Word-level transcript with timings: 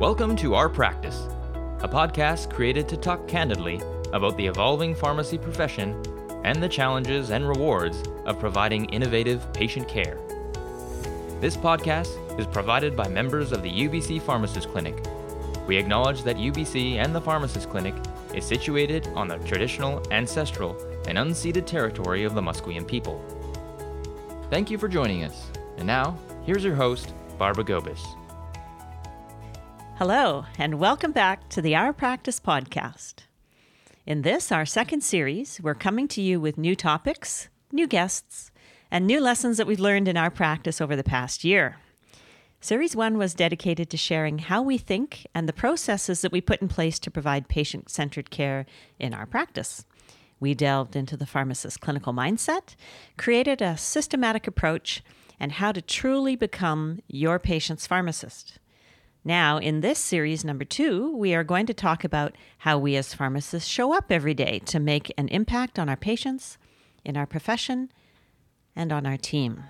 Welcome 0.00 0.34
to 0.36 0.54
Our 0.54 0.70
Practice, 0.70 1.28
a 1.80 1.86
podcast 1.86 2.50
created 2.50 2.88
to 2.88 2.96
talk 2.96 3.28
candidly 3.28 3.82
about 4.14 4.34
the 4.38 4.46
evolving 4.46 4.94
pharmacy 4.94 5.36
profession 5.36 5.94
and 6.42 6.62
the 6.62 6.70
challenges 6.70 7.28
and 7.28 7.46
rewards 7.46 8.02
of 8.24 8.40
providing 8.40 8.86
innovative 8.86 9.52
patient 9.52 9.86
care. 9.88 10.18
This 11.42 11.54
podcast 11.54 12.16
is 12.40 12.46
provided 12.46 12.96
by 12.96 13.08
members 13.08 13.52
of 13.52 13.62
the 13.62 13.70
UBC 13.70 14.22
Pharmacist 14.22 14.70
Clinic. 14.70 15.04
We 15.66 15.76
acknowledge 15.76 16.22
that 16.22 16.38
UBC 16.38 16.94
and 16.94 17.14
the 17.14 17.20
Pharmacist 17.20 17.68
Clinic 17.68 17.94
is 18.32 18.46
situated 18.46 19.06
on 19.08 19.28
the 19.28 19.36
traditional, 19.40 20.02
ancestral, 20.10 20.78
and 21.08 21.18
unceded 21.18 21.66
territory 21.66 22.24
of 22.24 22.34
the 22.34 22.40
Musqueam 22.40 22.88
people. 22.88 23.22
Thank 24.48 24.70
you 24.70 24.78
for 24.78 24.88
joining 24.88 25.24
us. 25.24 25.50
And 25.76 25.86
now, 25.86 26.16
here's 26.46 26.64
your 26.64 26.74
host, 26.74 27.12
Barbara 27.36 27.64
Gobis. 27.64 28.16
Hello, 30.00 30.46
and 30.56 30.80
welcome 30.80 31.12
back 31.12 31.50
to 31.50 31.60
the 31.60 31.76
Our 31.76 31.92
Practice 31.92 32.40
podcast. 32.40 33.24
In 34.06 34.22
this, 34.22 34.50
our 34.50 34.64
second 34.64 35.02
series, 35.02 35.60
we're 35.62 35.74
coming 35.74 36.08
to 36.08 36.22
you 36.22 36.40
with 36.40 36.56
new 36.56 36.74
topics, 36.74 37.50
new 37.70 37.86
guests, 37.86 38.50
and 38.90 39.06
new 39.06 39.20
lessons 39.20 39.58
that 39.58 39.66
we've 39.66 39.78
learned 39.78 40.08
in 40.08 40.16
our 40.16 40.30
practice 40.30 40.80
over 40.80 40.96
the 40.96 41.04
past 41.04 41.44
year. 41.44 41.76
Series 42.62 42.96
1 42.96 43.18
was 43.18 43.34
dedicated 43.34 43.90
to 43.90 43.98
sharing 43.98 44.38
how 44.38 44.62
we 44.62 44.78
think 44.78 45.26
and 45.34 45.46
the 45.46 45.52
processes 45.52 46.22
that 46.22 46.32
we 46.32 46.40
put 46.40 46.62
in 46.62 46.68
place 46.68 46.98
to 46.98 47.10
provide 47.10 47.48
patient 47.48 47.90
centered 47.90 48.30
care 48.30 48.64
in 48.98 49.12
our 49.12 49.26
practice. 49.26 49.84
We 50.40 50.54
delved 50.54 50.96
into 50.96 51.18
the 51.18 51.26
pharmacist's 51.26 51.76
clinical 51.76 52.14
mindset, 52.14 52.74
created 53.18 53.60
a 53.60 53.76
systematic 53.76 54.46
approach, 54.46 55.02
and 55.38 55.52
how 55.52 55.72
to 55.72 55.82
truly 55.82 56.36
become 56.36 57.00
your 57.06 57.38
patient's 57.38 57.86
pharmacist. 57.86 58.58
Now, 59.24 59.58
in 59.58 59.80
this 59.80 59.98
series 59.98 60.44
number 60.44 60.64
two, 60.64 61.14
we 61.14 61.34
are 61.34 61.44
going 61.44 61.66
to 61.66 61.74
talk 61.74 62.04
about 62.04 62.34
how 62.58 62.78
we 62.78 62.96
as 62.96 63.12
pharmacists 63.12 63.68
show 63.68 63.94
up 63.94 64.10
every 64.10 64.32
day 64.32 64.60
to 64.66 64.80
make 64.80 65.12
an 65.18 65.28
impact 65.28 65.78
on 65.78 65.90
our 65.90 65.96
patients, 65.96 66.56
in 67.04 67.18
our 67.18 67.26
profession, 67.26 67.92
and 68.74 68.92
on 68.92 69.04
our 69.04 69.18
team. 69.18 69.62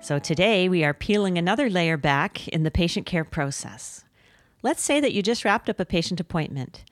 So, 0.00 0.18
today 0.20 0.68
we 0.68 0.84
are 0.84 0.94
peeling 0.94 1.36
another 1.36 1.68
layer 1.68 1.96
back 1.96 2.46
in 2.48 2.62
the 2.62 2.70
patient 2.70 3.04
care 3.04 3.24
process. 3.24 4.04
Let's 4.62 4.82
say 4.82 5.00
that 5.00 5.12
you 5.12 5.22
just 5.22 5.44
wrapped 5.44 5.68
up 5.68 5.80
a 5.80 5.84
patient 5.84 6.20
appointment. 6.20 6.84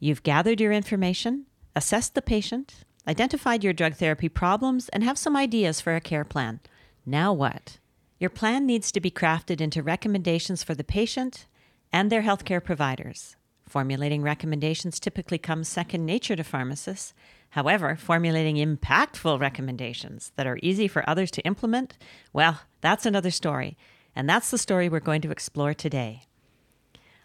You've 0.00 0.22
gathered 0.22 0.60
your 0.60 0.72
information, 0.72 1.46
assessed 1.76 2.14
the 2.14 2.22
patient, 2.22 2.84
identified 3.06 3.62
your 3.62 3.72
drug 3.72 3.94
therapy 3.94 4.28
problems, 4.28 4.88
and 4.88 5.04
have 5.04 5.16
some 5.16 5.36
ideas 5.36 5.80
for 5.80 5.94
a 5.94 6.00
care 6.00 6.24
plan. 6.24 6.60
Now 7.06 7.32
what? 7.32 7.78
Your 8.20 8.28
plan 8.28 8.66
needs 8.66 8.92
to 8.92 9.00
be 9.00 9.10
crafted 9.10 9.62
into 9.62 9.82
recommendations 9.82 10.62
for 10.62 10.74
the 10.74 10.84
patient 10.84 11.46
and 11.90 12.12
their 12.12 12.20
healthcare 12.20 12.62
providers. 12.62 13.34
Formulating 13.66 14.20
recommendations 14.20 15.00
typically 15.00 15.38
comes 15.38 15.68
second 15.68 16.04
nature 16.04 16.36
to 16.36 16.44
pharmacists. 16.44 17.14
However, 17.50 17.96
formulating 17.96 18.56
impactful 18.56 19.40
recommendations 19.40 20.32
that 20.36 20.46
are 20.46 20.58
easy 20.62 20.86
for 20.86 21.08
others 21.08 21.30
to 21.30 21.46
implement, 21.46 21.96
well, 22.30 22.60
that's 22.82 23.06
another 23.06 23.30
story. 23.30 23.78
And 24.14 24.28
that's 24.28 24.50
the 24.50 24.58
story 24.58 24.90
we're 24.90 25.00
going 25.00 25.22
to 25.22 25.30
explore 25.30 25.72
today. 25.72 26.24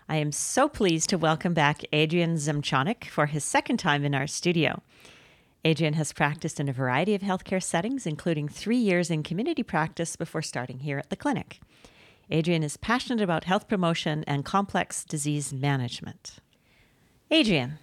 I 0.07 0.15
am 0.15 0.31
so 0.31 0.69
pleased 0.69 1.09
to 1.09 1.17
welcome 1.17 1.53
back 1.53 1.81
Adrian 1.91 2.35
Zemchonik 2.35 3.09
for 3.09 3.25
his 3.25 3.43
second 3.43 3.77
time 3.77 4.05
in 4.05 4.15
our 4.15 4.27
studio. 4.27 4.81
Adrian 5.65 5.95
has 5.95 6.13
practiced 6.13 6.59
in 6.59 6.69
a 6.69 6.73
variety 6.73 7.15
of 7.15 7.21
healthcare 7.21 7.61
settings, 7.61 8.05
including 8.05 8.47
three 8.47 8.77
years 8.77 9.09
in 9.09 9.23
community 9.23 9.63
practice 9.63 10.15
before 10.15 10.43
starting 10.43 10.79
here 10.79 10.99
at 10.99 11.09
the 11.09 11.15
clinic. 11.15 11.59
Adrian 12.29 12.61
is 12.61 12.77
passionate 12.77 13.21
about 13.21 13.45
health 13.45 13.67
promotion 13.67 14.23
and 14.27 14.45
complex 14.45 15.03
disease 15.03 15.51
management. 15.51 16.35
Adrian, 17.31 17.79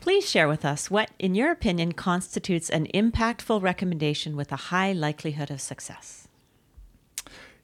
please 0.00 0.28
share 0.28 0.48
with 0.48 0.64
us 0.64 0.90
what, 0.90 1.12
in 1.20 1.36
your 1.36 1.52
opinion, 1.52 1.92
constitutes 1.92 2.68
an 2.68 2.88
impactful 2.92 3.62
recommendation 3.62 4.34
with 4.34 4.50
a 4.50 4.56
high 4.56 4.92
likelihood 4.92 5.52
of 5.52 5.60
success. 5.60 6.26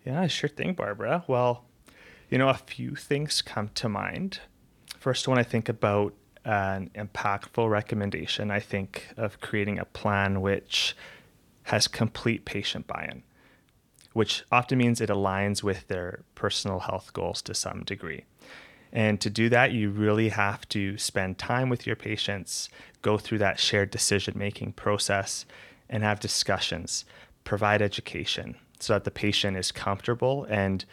Yeah, 0.06 0.28
sure 0.28 0.48
thing, 0.48 0.74
Barbara. 0.74 1.24
Well, 1.26 1.64
you 2.30 2.38
know, 2.38 2.48
a 2.48 2.54
few 2.54 2.94
things 2.94 3.42
come 3.42 3.70
to 3.74 3.88
mind. 3.88 4.38
First 4.98 5.26
one, 5.26 5.38
I 5.38 5.42
think 5.42 5.68
about 5.68 6.14
an 6.44 6.90
impactful 6.94 7.70
recommendation, 7.70 8.50
I 8.50 8.60
think, 8.60 9.08
of 9.16 9.40
creating 9.40 9.78
a 9.78 9.84
plan 9.84 10.40
which 10.40 10.96
has 11.64 11.86
complete 11.86 12.44
patient 12.44 12.86
buy 12.86 13.08
in, 13.10 13.22
which 14.12 14.44
often 14.50 14.78
means 14.78 15.00
it 15.00 15.10
aligns 15.10 15.62
with 15.62 15.86
their 15.88 16.22
personal 16.34 16.80
health 16.80 17.12
goals 17.12 17.42
to 17.42 17.54
some 17.54 17.84
degree. 17.84 18.24
And 18.92 19.20
to 19.20 19.30
do 19.30 19.48
that, 19.48 19.72
you 19.72 19.90
really 19.90 20.28
have 20.28 20.68
to 20.70 20.98
spend 20.98 21.38
time 21.38 21.68
with 21.70 21.86
your 21.86 21.96
patients, 21.96 22.68
go 23.00 23.16
through 23.16 23.38
that 23.38 23.58
shared 23.58 23.90
decision 23.90 24.34
making 24.36 24.72
process, 24.72 25.46
and 25.88 26.02
have 26.02 26.20
discussions, 26.20 27.04
provide 27.44 27.80
education 27.80 28.56
so 28.80 28.92
that 28.94 29.04
the 29.04 29.10
patient 29.10 29.56
is 29.56 29.72
comfortable 29.72 30.44
and 30.50 30.84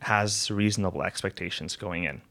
has 0.00 0.50
reasonable 0.50 1.02
expectations 1.02 1.76
going 1.76 2.04
in. 2.04 2.22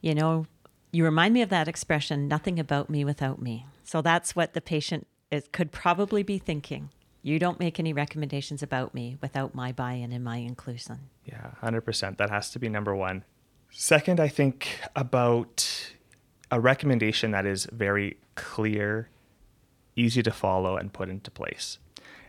You 0.00 0.14
know, 0.14 0.46
you 0.92 1.04
remind 1.04 1.32
me 1.32 1.40
of 1.40 1.48
that 1.48 1.68
expression, 1.68 2.28
nothing 2.28 2.60
about 2.60 2.90
me 2.90 3.04
without 3.04 3.40
me. 3.40 3.66
So 3.82 4.02
that's 4.02 4.36
what 4.36 4.52
the 4.52 4.60
patient 4.60 5.06
is, 5.30 5.48
could 5.50 5.72
probably 5.72 6.22
be 6.22 6.38
thinking. 6.38 6.90
You 7.22 7.38
don't 7.38 7.58
make 7.58 7.80
any 7.80 7.92
recommendations 7.92 8.62
about 8.62 8.94
me 8.94 9.16
without 9.22 9.54
my 9.54 9.72
buy 9.72 9.94
in 9.94 10.12
and 10.12 10.22
my 10.22 10.36
inclusion. 10.36 10.98
Yeah, 11.24 11.52
100%. 11.62 12.18
That 12.18 12.30
has 12.30 12.50
to 12.50 12.58
be 12.58 12.68
number 12.68 12.94
one. 12.94 13.24
Second, 13.70 14.20
I 14.20 14.28
think 14.28 14.80
about 14.94 15.94
a 16.50 16.60
recommendation 16.60 17.30
that 17.30 17.46
is 17.46 17.66
very 17.72 18.18
clear, 18.34 19.08
easy 19.96 20.22
to 20.22 20.30
follow, 20.30 20.76
and 20.76 20.92
put 20.92 21.08
into 21.08 21.30
place. 21.30 21.78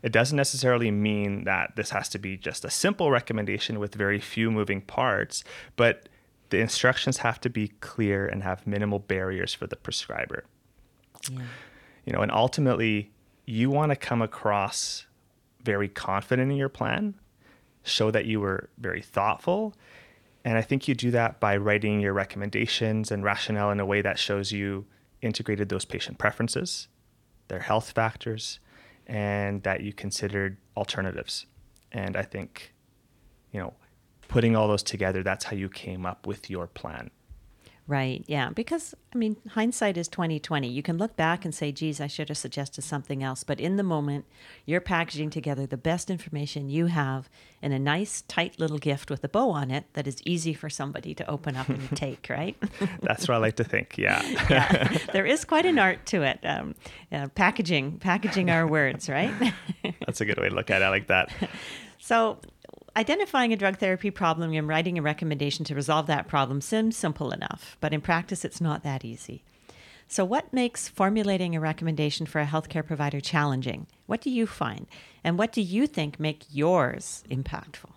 It 0.04 0.14
doesn't 0.14 0.38
necessarily 0.38 0.92
mean 0.92 1.44
that 1.44 1.76
this 1.76 1.90
has 1.90 2.08
to 2.10 2.20
be 2.20 2.38
just 2.38 2.64
a 2.64 2.70
simple 2.70 3.12
recommendation 3.12 3.80
with 3.80 3.96
very 3.96 4.20
few 4.20 4.52
moving 4.52 4.80
parts, 4.80 5.44
but 5.76 6.08
the 6.54 6.60
instructions 6.60 7.18
have 7.18 7.42
to 7.42 7.50
be 7.50 7.70
clear 7.80 8.28
and 8.28 8.44
have 8.44 8.68
minimal 8.68 9.00
barriers 9.00 9.56
for 9.56 9.66
the 9.66 9.76
prescriber. 9.76 10.44
Yeah. 11.32 11.42
You 12.06 12.14
know, 12.14 12.20
and 12.20 12.32
ultimately, 12.32 13.12
you 13.48 13.72
want 13.72 13.90
to 13.90 13.96
come 13.96 14.22
across 14.22 15.08
very 15.64 15.90
confident 15.90 16.52
in 16.52 16.58
your 16.58 16.70
plan, 16.70 17.16
show 17.82 18.12
that 18.12 18.26
you 18.26 18.40
were 18.40 18.70
very 18.78 19.02
thoughtful. 19.02 19.74
And 20.46 20.56
I 20.56 20.62
think 20.62 20.88
you 20.88 20.94
do 20.94 21.10
that 21.10 21.40
by 21.40 21.58
writing 21.58 22.00
your 22.00 22.14
recommendations 22.14 23.12
and 23.12 23.24
rationale 23.24 23.72
in 23.72 23.80
a 23.80 23.86
way 23.86 24.04
that 24.04 24.20
shows 24.20 24.52
you 24.52 24.86
integrated 25.24 25.70
those 25.70 25.86
patient 25.86 26.20
preferences, 26.20 26.88
their 27.48 27.62
health 27.62 27.94
factors, 27.94 28.60
and 29.08 29.64
that 29.64 29.82
you 29.82 29.92
considered 29.92 30.58
alternatives. 30.78 31.48
And 31.92 32.16
I 32.16 32.22
think, 32.22 32.76
you 33.52 33.60
know, 33.60 33.74
putting 34.28 34.56
all 34.56 34.68
those 34.68 34.84
together, 34.84 35.24
that's 35.24 35.46
how 35.46 35.56
you 35.56 35.70
came 35.70 36.06
up 36.06 36.26
with 36.26 36.50
your 36.50 36.68
plan. 36.68 37.12
Right. 37.86 38.24
Yeah. 38.28 38.50
Because 38.50 38.96
I 39.14 39.18
mean, 39.18 39.36
hindsight 39.50 39.98
is 39.98 40.08
twenty 40.08 40.40
twenty. 40.40 40.70
You 40.70 40.82
can 40.82 40.98
look 40.98 41.18
back 41.18 41.44
and 41.44 41.54
say, 41.54 41.74
"Geez, 41.74 42.00
I 42.00 42.08
should 42.08 42.30
have 42.30 42.38
suggested 42.38 42.82
something 42.84 43.22
else." 43.22 43.44
But 43.44 43.60
in 43.60 43.76
the 43.76 43.84
moment, 43.84 44.24
you're 44.66 44.80
packaging 44.80 45.32
together 45.32 45.66
the 45.66 45.76
best 45.76 46.10
information 46.10 46.70
you 46.70 46.86
have 46.86 47.30
in 47.62 47.74
a 47.74 47.80
nice, 47.80 48.22
tight 48.22 48.58
little 48.58 48.78
gift 48.78 49.10
with 49.10 49.22
a 49.26 49.28
bow 49.28 49.50
on 49.50 49.70
it 49.70 49.84
that 49.94 50.08
is 50.08 50.22
easy 50.26 50.54
for 50.54 50.70
somebody 50.70 51.14
to 51.16 51.30
open 51.30 51.58
up 51.58 51.68
and 51.68 51.90
take. 51.98 52.26
Right. 52.30 52.56
That's 53.02 53.28
what 53.28 53.36
I 53.36 53.38
like 53.40 53.58
to 53.58 53.66
think. 53.66 53.98
Yeah. 53.98 54.22
yeah. 54.50 54.98
There 55.12 55.26
is 55.26 55.44
quite 55.44 55.66
an 55.66 55.78
art 55.78 56.06
to 56.08 56.22
it. 56.22 56.40
Um, 56.46 56.76
packaging, 57.36 58.00
packaging 58.00 58.50
our 58.50 58.66
words. 58.66 59.10
Right. 59.10 59.54
That's 60.06 60.22
a 60.22 60.26
good 60.26 60.38
way 60.38 60.48
to 60.48 60.56
look 60.56 60.72
at 60.72 60.82
it. 60.82 60.86
I 60.86 60.90
like 60.90 61.08
that. 61.08 61.34
So 62.00 62.40
Identifying 62.96 63.52
a 63.52 63.56
drug 63.58 63.80
therapy 63.80 64.12
problem 64.12 64.54
and 64.54 64.68
writing 64.68 65.00
a 65.00 65.02
recommendation 65.02 65.66
to 65.66 65.74
resolve 65.74 66.06
that 66.08 66.28
problem 66.28 66.62
seems 66.62 66.96
simple 66.96 67.32
enough, 67.32 67.76
but 67.82 67.92
in 67.92 68.02
practice, 68.02 68.46
it's 68.46 68.62
not 68.62 68.84
that 68.84 69.04
easy. 69.04 69.44
So, 70.08 70.24
what 70.24 70.54
makes 70.54 70.90
formulating 70.90 71.56
a 71.56 71.60
recommendation 71.60 72.28
for 72.28 72.40
a 72.40 72.46
healthcare 72.46 72.86
provider 72.86 73.20
challenging? 73.20 73.88
What 74.06 74.22
do 74.22 74.30
you 74.30 74.46
find? 74.46 74.86
And 75.24 75.40
what 75.40 75.52
do 75.52 75.62
you 75.62 75.88
think 75.88 76.20
make 76.20 76.46
yours 76.52 77.24
impactful? 77.32 77.90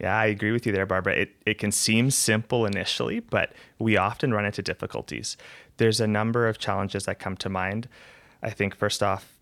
Yeah, 0.00 0.18
I 0.18 0.26
agree 0.26 0.50
with 0.50 0.66
you 0.66 0.72
there, 0.72 0.86
Barbara. 0.86 1.14
It, 1.14 1.30
it 1.46 1.58
can 1.58 1.70
seem 1.70 2.10
simple 2.10 2.66
initially, 2.66 3.20
but 3.20 3.52
we 3.78 3.96
often 3.96 4.32
run 4.32 4.46
into 4.46 4.62
difficulties. 4.62 5.36
There's 5.76 6.00
a 6.00 6.08
number 6.08 6.48
of 6.48 6.58
challenges 6.58 7.04
that 7.04 7.20
come 7.20 7.36
to 7.36 7.48
mind. 7.48 7.88
I 8.42 8.50
think, 8.50 8.74
first 8.74 9.00
off, 9.00 9.36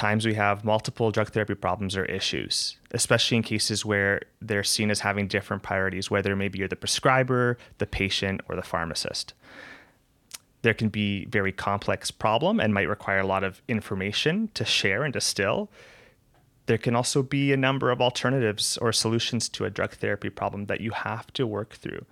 times 0.00 0.24
we 0.24 0.34
have 0.34 0.64
multiple 0.64 1.10
drug 1.10 1.30
therapy 1.30 1.54
problems 1.54 1.94
or 1.94 2.04
issues, 2.06 2.78
especially 2.92 3.36
in 3.36 3.42
cases 3.42 3.84
where 3.84 4.22
they're 4.40 4.64
seen 4.64 4.90
as 4.90 5.00
having 5.00 5.28
different 5.28 5.62
priorities, 5.62 6.10
whether 6.10 6.34
maybe 6.34 6.58
you're 6.58 6.74
the 6.74 6.82
prescriber, 6.84 7.58
the 7.76 7.86
patient, 7.86 8.40
or 8.48 8.56
the 8.56 8.62
pharmacist. 8.72 9.34
There 10.62 10.74
can 10.80 10.88
be 10.88 11.26
very 11.26 11.52
complex 11.52 12.10
problem 12.10 12.60
and 12.60 12.72
might 12.72 12.88
require 12.88 13.20
a 13.20 13.26
lot 13.26 13.44
of 13.44 13.60
information 13.68 14.48
to 14.54 14.64
share 14.64 15.04
and 15.04 15.12
distill. 15.12 15.68
there 16.70 16.78
can 16.78 16.94
also 16.94 17.20
be 17.20 17.52
a 17.52 17.56
number 17.56 17.90
of 17.90 18.00
alternatives 18.00 18.78
or 18.78 18.92
solutions 18.92 19.48
to 19.48 19.64
a 19.64 19.70
drug 19.70 19.92
therapy 19.94 20.30
problem 20.30 20.66
that 20.66 20.80
you 20.80 20.92
have 20.92 21.26
to 21.32 21.44
work 21.44 21.74
through. 21.74 22.04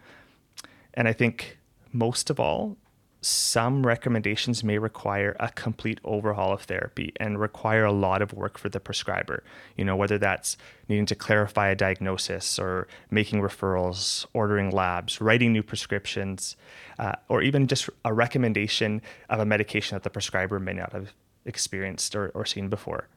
And 0.95 1.07
I 1.07 1.13
think 1.13 1.59
most 1.93 2.29
of 2.29 2.41
all, 2.41 2.77
some 3.21 3.85
recommendations 3.85 4.63
may 4.63 4.79
require 4.79 5.35
a 5.41 5.49
complete 5.51 6.01
overhaul 6.05 6.53
of 6.53 6.63
therapy 6.63 7.13
and 7.19 7.41
require 7.41 7.85
a 7.85 7.93
lot 7.93 8.23
of 8.23 8.33
work 8.33 8.59
for 8.59 8.69
the 8.69 8.79
prescriber. 8.79 9.43
You 9.77 9.85
know, 9.85 9.97
whether 9.97 10.19
that's 10.19 10.57
needing 10.89 11.07
to 11.07 11.15
clarify 11.17 11.69
a 11.69 11.75
diagnosis 11.75 12.59
or 12.59 12.87
making 13.11 13.41
referrals, 13.41 14.25
ordering 14.33 14.71
labs, 14.71 15.21
writing 15.21 15.53
new 15.53 15.65
prescriptions, 15.65 16.57
uh, 16.99 17.15
or 17.29 17.43
even 17.43 17.67
just 17.67 17.91
a 18.05 18.15
recommendation 18.15 19.03
of 19.29 19.41
a 19.41 19.45
medication 19.45 19.97
that 19.97 20.05
the 20.05 20.11
prescriber 20.11 20.61
may 20.61 20.73
not 20.75 20.93
have 20.93 21.13
experienced 21.45 22.15
or, 22.15 22.29
or 22.31 22.47
seen 22.47 22.69
before. 22.69 23.09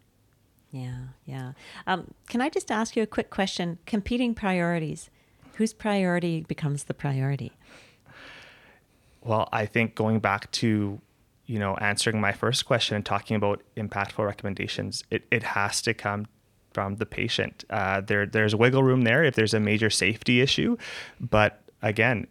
Yeah, 0.72 1.00
yeah. 1.26 1.52
Um, 1.86 2.14
can 2.30 2.42
I 2.42 2.50
just 2.50 2.72
ask 2.72 2.96
you 2.96 3.04
a 3.04 3.08
quick 3.08 3.30
question? 3.30 3.78
Competing 3.86 4.34
priorities. 4.34 5.10
Whose 5.56 5.74
priority 5.74 6.42
becomes 6.48 6.86
the 6.86 6.94
priority? 6.94 7.52
Well, 9.24 9.50
I 9.52 9.66
think 9.66 9.96
going 9.96 10.20
back 10.20 10.52
to, 10.54 11.00
you 11.46 11.60
know, 11.60 11.76
answering 11.76 12.20
my 12.20 12.32
first 12.32 12.66
question 12.66 12.96
and 12.96 13.06
talking 13.06 13.36
about 13.36 13.62
impactful 13.78 14.26
recommendations, 14.26 15.04
it, 15.12 15.26
it 15.32 15.44
has 15.44 15.82
to 15.84 15.94
come 15.94 16.28
from 16.74 16.96
the 16.96 17.06
patient. 17.06 17.66
Uh, 17.70 18.02
there, 18.02 18.26
there's 18.26 18.56
wiggle 18.56 18.84
room 18.84 19.02
there 19.02 19.24
if 19.24 19.36
there's 19.36 19.54
a 19.54 19.60
major 19.60 19.90
safety 19.90 20.42
issue, 20.42 20.78
but 21.20 21.62
again, 21.82 22.28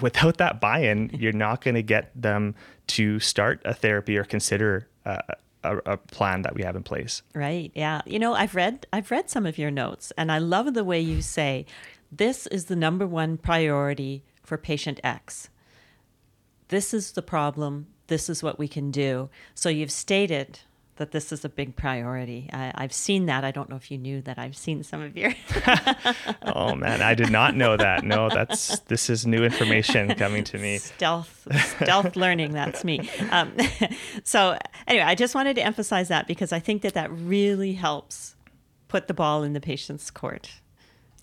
without 0.00 0.38
that 0.38 0.60
buy-in, 0.60 1.10
you're 1.12 1.32
not 1.32 1.62
going 1.62 1.74
to 1.74 1.82
get 1.82 2.10
them 2.20 2.54
to 2.88 3.20
start 3.20 3.60
a 3.64 3.74
therapy 3.74 4.16
or 4.16 4.24
consider 4.24 4.88
a, 5.04 5.22
a, 5.64 5.76
a, 5.78 5.96
plan 5.96 6.42
that 6.42 6.54
we 6.54 6.62
have 6.62 6.76
in 6.76 6.82
place. 6.82 7.22
Right. 7.34 7.70
Yeah. 7.74 8.02
You 8.06 8.18
know, 8.18 8.34
I've 8.34 8.54
read 8.54 8.86
I've 8.92 9.10
read 9.10 9.30
some 9.30 9.46
of 9.46 9.58
your 9.58 9.70
notes, 9.70 10.12
and 10.16 10.32
I 10.32 10.38
love 10.38 10.74
the 10.74 10.84
way 10.84 11.00
you 11.00 11.22
say, 11.22 11.66
"This 12.10 12.46
is 12.48 12.66
the 12.66 12.76
number 12.76 13.06
one 13.06 13.36
priority 13.36 14.24
for 14.42 14.56
patient 14.56 14.98
X." 15.04 15.50
this 16.68 16.94
is 16.94 17.12
the 17.12 17.22
problem, 17.22 17.86
this 18.06 18.28
is 18.28 18.42
what 18.42 18.58
we 18.58 18.68
can 18.68 18.90
do. 18.90 19.28
So 19.54 19.68
you've 19.68 19.92
stated 19.92 20.60
that 20.96 21.10
this 21.10 21.32
is 21.32 21.44
a 21.44 21.48
big 21.48 21.74
priority. 21.74 22.48
I, 22.52 22.72
have 22.76 22.92
seen 22.92 23.26
that. 23.26 23.44
I 23.44 23.50
don't 23.50 23.68
know 23.68 23.76
if 23.76 23.90
you 23.90 23.98
knew 23.98 24.20
that. 24.22 24.38
I've 24.38 24.56
seen 24.56 24.82
some 24.82 25.00
of 25.00 25.16
your. 25.16 25.32
oh 26.42 26.74
man, 26.74 27.00
I 27.00 27.14
did 27.14 27.30
not 27.30 27.56
know 27.56 27.76
that. 27.76 28.04
No, 28.04 28.28
that's 28.28 28.78
this 28.80 29.08
is 29.08 29.26
new 29.26 29.42
information 29.42 30.14
coming 30.14 30.44
to 30.44 30.58
me. 30.58 30.78
Stealth, 30.78 31.48
stealth 31.82 32.14
learning. 32.14 32.52
That's 32.52 32.84
me. 32.84 33.08
Um, 33.30 33.56
so 34.22 34.58
anyway, 34.86 35.04
I 35.04 35.14
just 35.14 35.34
wanted 35.34 35.56
to 35.56 35.62
emphasize 35.62 36.08
that 36.08 36.28
because 36.28 36.52
I 36.52 36.60
think 36.60 36.82
that 36.82 36.94
that 36.94 37.10
really 37.10 37.72
helps 37.72 38.36
put 38.88 39.08
the 39.08 39.14
ball 39.14 39.42
in 39.42 39.54
the 39.54 39.60
patient's 39.60 40.10
court, 40.10 40.52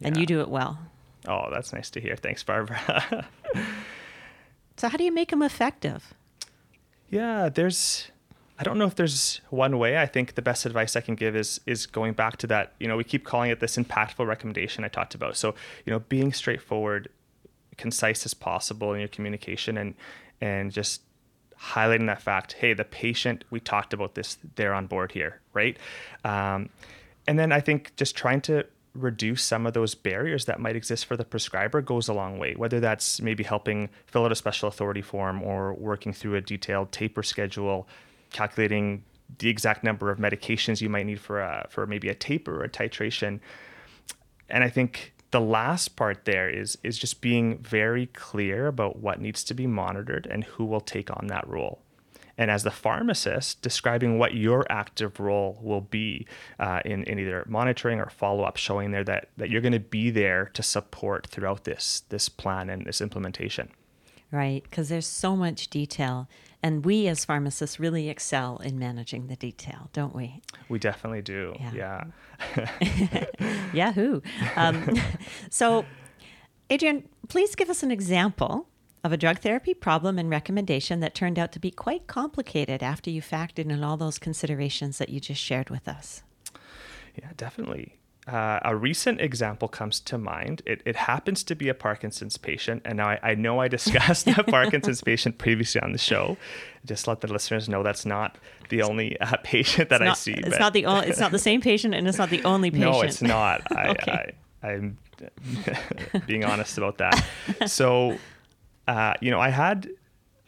and 0.02 0.18
you 0.18 0.26
do 0.26 0.42
it 0.42 0.50
well. 0.50 0.80
Oh, 1.28 1.48
that's 1.52 1.74
nice 1.74 1.90
to 1.92 2.02
hear. 2.02 2.16
Thanks, 2.16 2.44
Barbara. 2.44 3.28
So 4.80 4.88
how 4.88 4.98
do 4.98 5.04
you 5.04 5.12
make 5.12 5.32
them 5.32 5.42
effective? 5.42 6.14
Yeah, 7.10 7.50
there's 7.50 8.12
I 8.58 8.64
don't 8.64 8.78
know 8.78 8.86
if 8.86 8.96
there's 8.96 9.42
one 9.50 9.78
way. 9.78 9.98
I 9.98 10.06
think 10.06 10.36
the 10.36 10.42
best 10.42 10.66
advice 10.66 10.96
I 10.96 11.02
can 11.02 11.16
give 11.16 11.36
is 11.36 11.60
is 11.66 11.86
going 11.86 12.14
back 12.14 12.38
to 12.38 12.48
that, 12.48 12.74
you 12.80 12.88
know, 12.88 12.96
we 12.96 13.04
keep 13.04 13.26
calling 13.26 13.52
it 13.52 13.60
this 13.60 13.76
impactful 13.76 14.26
recommendation 14.26 14.86
I 14.86 14.88
talked 14.88 15.16
about. 15.16 15.36
So, 15.36 15.54
you 15.86 15.92
know, 15.92 16.00
being 16.00 16.32
straightforward, 16.32 17.10
concise 17.76 18.26
as 18.26 18.34
possible 18.34 18.94
in 18.94 19.00
your 19.00 19.10
communication 19.10 19.78
and 19.78 19.96
and 20.40 20.72
just 20.72 21.02
highlighting 21.60 22.08
that 22.08 22.22
fact, 22.22 22.54
hey, 22.54 22.74
the 22.74 22.86
patient, 22.86 23.44
we 23.50 23.60
talked 23.60 23.94
about 23.94 24.16
this, 24.16 24.38
they're 24.56 24.74
on 24.74 24.88
board 24.88 25.12
here, 25.12 25.42
right? 25.52 25.76
Um, 26.24 26.70
and 27.28 27.38
then 27.38 27.52
I 27.52 27.60
think 27.60 27.94
just 27.98 28.16
trying 28.16 28.40
to 28.42 28.66
reduce 29.02 29.44
some 29.44 29.66
of 29.66 29.74
those 29.74 29.96
barriers 29.96 30.46
that 30.46 30.60
might 30.60 30.76
exist 30.76 31.06
for 31.06 31.18
the 31.18 31.26
prescriber 31.26 31.82
goes 31.82 32.08
a 32.08 32.14
long 32.14 32.38
way, 32.38 32.54
whether 32.56 32.80
that's 32.80 33.22
maybe 33.22 33.44
helping 33.44 33.90
fill 34.06 34.26
out 34.26 34.32
a 34.32 34.36
special 34.36 34.68
authority 34.68 35.02
form 35.02 35.42
or 35.42 35.74
working 35.74 36.14
through 36.14 36.36
a 36.36 36.42
detailed 36.42 36.92
taper 36.92 37.24
schedule, 37.24 37.88
calculating 38.32 39.04
the 39.40 39.50
exact 39.50 39.84
number 39.84 40.10
of 40.10 40.18
medications 40.18 40.82
you 40.82 40.90
might 40.90 41.06
need 41.06 41.20
for 41.20 41.40
a, 41.40 41.68
for 41.70 41.86
maybe 41.86 42.10
a 42.10 42.16
taper 42.16 42.62
or 42.62 42.64
a 42.64 42.70
titration. 42.70 43.40
And 44.50 44.64
I 44.64 44.70
think 44.70 45.14
the 45.32 45.42
last 45.42 45.96
part 45.96 46.26
there 46.26 46.50
is 46.50 46.78
is 46.84 46.98
just 46.98 47.22
being 47.22 47.60
very 47.60 48.08
clear 48.08 48.68
about 48.68 48.98
what 48.98 49.22
needs 49.22 49.44
to 49.46 49.54
be 49.54 49.68
monitored 49.68 50.28
and 50.30 50.44
who 50.44 50.66
will 50.66 50.82
take 50.82 51.12
on 51.12 51.28
that 51.28 51.48
role 51.48 51.80
and 52.40 52.50
as 52.50 52.64
the 52.64 52.72
pharmacist, 52.72 53.62
describing 53.62 54.18
what 54.18 54.34
your 54.34 54.66
active 54.72 55.20
role 55.20 55.60
will 55.62 55.82
be 55.82 56.26
uh, 56.58 56.80
in, 56.86 57.04
in 57.04 57.20
either 57.20 57.44
monitoring 57.50 58.00
or 58.00 58.10
follow 58.10 58.46
up, 58.46 58.56
showing 58.56 58.92
there 58.92 59.04
that, 59.04 59.28
that 59.36 59.50
you're 59.50 59.60
going 59.60 59.74
to 59.74 59.80
be 59.80 60.10
there 60.10 60.50
to 60.54 60.64
support 60.64 61.28
throughout 61.28 61.66
this, 61.66 62.04
this 62.08 62.30
plan 62.30 62.70
and 62.70 62.86
this 62.86 63.02
implementation. 63.02 63.70
Right, 64.32 64.64
because 64.64 64.88
there's 64.88 65.06
so 65.06 65.36
much 65.36 65.68
detail. 65.68 66.30
And 66.64 66.86
we 66.86 67.08
as 67.10 67.26
pharmacists 67.26 67.78
really 67.78 68.08
excel 68.08 68.58
in 68.60 68.80
managing 68.80 69.28
the 69.28 69.36
detail, 69.36 69.90
don't 69.92 70.16
we? 70.16 70.42
We 70.70 70.80
definitely 70.80 71.22
do. 71.22 71.58
Yeah. 71.60 72.06
yeah. 72.56 73.26
Yahoo. 73.74 74.22
Um, 74.56 74.96
so, 75.50 75.84
Adrian, 76.70 77.04
please 77.28 77.54
give 77.56 77.70
us 77.70 77.84
an 77.84 77.92
example 77.92 78.69
of 79.04 79.12
a 79.12 79.18
drug 79.18 79.40
therapy 79.40 79.74
problem 79.74 80.20
and 80.20 80.30
recommendation 80.30 81.00
that 81.00 81.16
turned 81.16 81.40
out 81.40 81.52
to 81.54 81.60
be 81.60 81.72
quite 81.72 82.08
complicated 82.08 82.84
after 82.84 83.10
you 83.10 83.22
factored 83.22 83.72
in 83.72 83.84
all 83.84 83.98
those 83.98 84.18
considerations 84.18 84.98
that 84.98 85.10
you 85.10 85.20
just 85.20 85.42
shared 85.42 85.70
with 85.70 85.88
us. 85.88 86.24
Yeah, 87.16 87.30
definitely. 87.38 87.96
Uh, 88.28 88.60
a 88.64 88.76
recent 88.76 89.20
example 89.22 89.68
comes 89.68 90.00
to 90.00 90.18
mind. 90.18 90.62
It, 90.66 90.84
it, 90.86 90.96
happens 90.96 91.44
to 91.46 91.56
be 91.56 91.68
a 91.68 91.74
Parkinson's 91.74 92.38
patient, 92.38 92.84
and 92.86 92.98
now 92.98 93.10
I, 93.10 93.20
I 93.24 93.36
know 93.36 93.60
I 93.60 93.68
discussed 93.68 94.28
a 94.28 94.44
Parkinson's 94.48 95.02
patient 95.02 95.40
previously 95.40 95.82
on 95.82 95.94
the 95.94 95.98
show. 95.98 96.38
Just 96.86 97.08
let 97.08 97.22
the 97.22 97.28
listeners 97.28 97.68
know 97.68 97.82
that's 97.82 98.06
not 98.06 98.38
the 98.70 98.84
only 98.84 99.20
uh, 99.20 99.38
patient 99.44 99.90
that 99.90 100.02
not, 100.02 100.10
I 100.10 100.14
see. 100.14 100.34
It's 100.34 100.50
but... 100.50 100.60
not 100.60 100.74
the 100.74 100.86
only. 100.86 101.08
It's 101.08 101.20
not 101.20 101.32
the 101.32 101.40
same 101.40 101.60
patient, 101.60 101.96
and 101.96 102.08
it's 102.08 102.20
not 102.20 102.30
the 102.30 102.44
only 102.44 102.70
patient. 102.72 102.92
No, 102.92 103.02
it's 103.02 103.22
not. 103.22 103.64
I, 103.76 103.88
okay. 103.90 104.34
I, 104.62 104.68
I'm 104.68 104.98
being 106.28 106.46
honest 106.46 106.78
about 106.78 107.00
that. 107.00 107.26
So 107.66 108.20
uh, 108.90 109.14
you 109.22 109.30
know, 109.30 109.40
I 109.40 109.50
had 109.50 109.88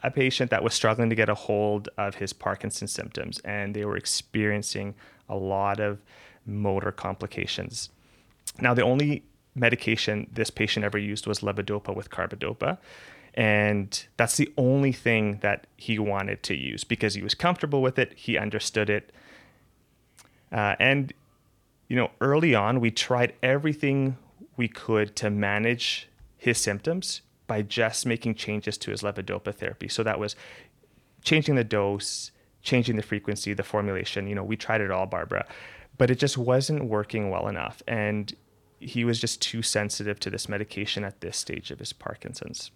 a 0.02 0.10
patient 0.10 0.50
that 0.50 0.64
was 0.64 0.74
struggling 0.74 1.12
to 1.12 1.16
get 1.16 1.30
a 1.30 1.36
hold 1.36 1.90
of 1.96 2.16
his 2.16 2.34
Parkinson's 2.34 2.92
symptoms, 2.92 3.38
and 3.46 3.76
they 3.76 3.86
were 3.86 3.96
experiencing 3.96 4.96
a 5.30 5.36
lot 5.36 5.80
of 5.80 6.02
motor 6.44 6.92
complications. 6.92 7.90
Now, 8.60 8.74
the 8.74 8.82
only 8.82 9.24
medication 9.54 10.28
this 10.34 10.50
patient 10.50 10.84
ever 10.84 10.98
used 10.98 11.28
was 11.28 11.42
levodopa 11.42 11.96
with 11.96 12.10
carbidopa. 12.10 12.80
And 13.36 14.08
that's 14.18 14.38
the 14.38 14.52
only 14.58 14.92
thing 14.92 15.38
that 15.42 15.68
he 15.78 16.00
wanted 16.00 16.42
to 16.44 16.56
use 16.56 16.84
because 16.84 17.14
he 17.14 17.22
was 17.22 17.36
comfortable 17.36 17.84
with 17.84 18.00
it, 18.00 18.12
he 18.16 18.40
understood 18.40 18.90
it. 18.90 19.12
Uh, 20.52 20.76
and, 20.80 21.14
you 21.88 21.96
know, 21.96 22.10
early 22.20 22.56
on, 22.56 22.80
we 22.80 22.90
tried 22.90 23.34
everything 23.44 24.18
we 24.58 24.68
could 24.68 25.16
to 25.18 25.30
manage 25.30 26.10
his 26.38 26.58
symptoms 26.58 27.22
by 27.52 27.62
just 27.62 28.06
making 28.06 28.34
changes 28.34 28.78
to 28.78 28.92
his 28.92 29.02
levodopa 29.02 29.54
therapy. 29.54 29.90
So 29.90 30.04
that 30.04 30.18
was 30.18 30.38
changing 31.22 31.56
the 31.56 31.66
dose, 31.66 32.32
changing 32.62 32.96
the 32.96 33.02
frequency, 33.02 33.52
the 33.54 33.62
formulation. 33.62 34.26
You 34.26 34.36
know, 34.36 34.44
we 34.46 34.56
tried 34.56 34.80
it 34.80 34.90
all, 34.90 35.06
Barbara, 35.06 35.46
but 35.98 36.10
it 36.10 36.18
just 36.18 36.38
wasn't 36.38 36.86
working 36.86 37.30
well 37.30 37.50
enough. 37.50 37.84
And 37.90 38.34
he 38.80 39.04
was 39.04 39.20
just 39.20 39.42
too 39.42 39.62
sensitive 39.62 40.18
to 40.22 40.30
this 40.30 40.48
medication 40.48 41.04
at 41.04 41.20
this 41.20 41.36
stage 41.36 41.72
of 41.72 41.80
his 41.80 41.92
Parkinson's. 41.92 42.72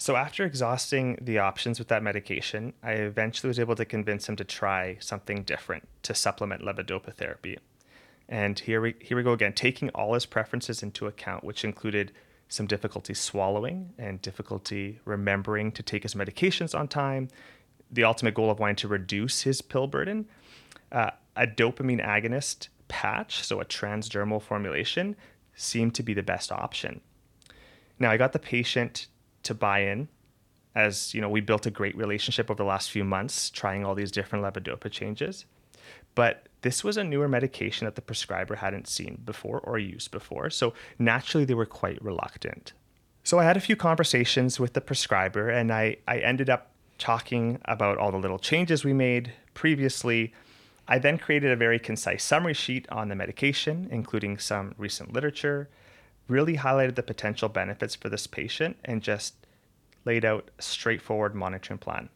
So, 0.00 0.16
after 0.16 0.44
exhausting 0.44 1.16
the 1.20 1.38
options 1.38 1.78
with 1.78 1.86
that 1.86 2.02
medication, 2.02 2.72
I 2.82 2.94
eventually 2.94 3.46
was 3.46 3.60
able 3.60 3.76
to 3.76 3.84
convince 3.84 4.28
him 4.28 4.34
to 4.34 4.44
try 4.44 4.96
something 4.98 5.44
different 5.44 5.86
to 6.02 6.12
supplement 6.12 6.60
levodopa 6.60 7.14
therapy. 7.14 7.56
And 8.28 8.58
here 8.58 8.80
we, 8.80 8.96
here 9.00 9.16
we 9.16 9.22
go 9.22 9.32
again, 9.32 9.52
taking 9.52 9.90
all 9.90 10.14
his 10.14 10.26
preferences 10.26 10.82
into 10.82 11.06
account, 11.06 11.44
which 11.44 11.64
included 11.64 12.10
some 12.48 12.66
difficulty 12.66 13.14
swallowing 13.14 13.92
and 13.98 14.22
difficulty 14.22 15.00
remembering 15.04 15.72
to 15.72 15.82
take 15.82 16.02
his 16.02 16.14
medications 16.14 16.78
on 16.78 16.88
time. 16.88 17.28
The 17.90 18.04
ultimate 18.04 18.34
goal 18.34 18.50
of 18.50 18.58
wanting 18.58 18.76
to 18.76 18.88
reduce 18.88 19.42
his 19.42 19.62
pill 19.62 19.86
burden. 19.86 20.26
Uh, 20.92 21.10
a 21.36 21.46
dopamine 21.46 22.04
agonist 22.04 22.68
patch, 22.88 23.42
so 23.42 23.60
a 23.60 23.64
transdermal 23.64 24.40
formulation, 24.40 25.16
seemed 25.54 25.94
to 25.94 26.02
be 26.02 26.14
the 26.14 26.22
best 26.22 26.52
option. 26.52 27.00
Now, 27.98 28.10
I 28.10 28.16
got 28.16 28.32
the 28.32 28.38
patient 28.38 29.08
to 29.42 29.54
buy 29.54 29.80
in 29.80 30.08
as 30.76 31.14
you 31.14 31.20
know 31.20 31.28
we 31.28 31.40
built 31.40 31.66
a 31.66 31.70
great 31.70 31.96
relationship 31.96 32.50
over 32.50 32.58
the 32.58 32.64
last 32.64 32.90
few 32.90 33.02
months 33.02 33.50
trying 33.50 33.84
all 33.84 33.94
these 33.96 34.12
different 34.12 34.44
levodopa 34.44 34.90
changes 34.90 35.46
but 36.16 36.48
this 36.62 36.82
was 36.82 36.96
a 36.96 37.04
newer 37.04 37.28
medication 37.28 37.84
that 37.84 37.94
the 37.94 38.02
prescriber 38.02 38.56
hadn't 38.56 38.88
seen 38.88 39.22
before 39.24 39.60
or 39.60 39.78
used 39.78 40.10
before, 40.10 40.50
so 40.50 40.74
naturally 40.98 41.44
they 41.44 41.54
were 41.54 41.66
quite 41.66 42.02
reluctant. 42.02 42.72
So 43.22 43.38
I 43.38 43.44
had 43.44 43.56
a 43.56 43.60
few 43.60 43.76
conversations 43.76 44.58
with 44.58 44.72
the 44.72 44.80
prescriber 44.80 45.48
and 45.48 45.72
I, 45.72 45.98
I 46.08 46.18
ended 46.18 46.50
up 46.50 46.72
talking 46.98 47.60
about 47.66 47.98
all 47.98 48.10
the 48.10 48.18
little 48.18 48.40
changes 48.40 48.84
we 48.84 48.92
made 48.92 49.32
previously 49.54 50.32
I 50.88 50.98
then 50.98 51.18
created 51.18 51.50
a 51.50 51.56
very 51.56 51.78
concise 51.78 52.22
summary 52.22 52.54
sheet 52.54 52.86
on 52.90 53.08
the 53.08 53.16
medication, 53.16 53.88
including 53.90 54.38
some 54.38 54.74
recent 54.78 55.12
literature, 55.12 55.68
really 56.28 56.58
highlighted 56.58 56.94
the 56.94 57.02
potential 57.02 57.48
benefits 57.48 57.96
for 57.96 58.08
this 58.08 58.26
patient, 58.26 58.76
and 58.84 59.02
just 59.02 59.34
laid 60.04 60.24
out 60.24 60.50
a 60.58 60.62
straightforward 60.62 61.34
monitoring 61.34 61.78
plan. 61.78 62.08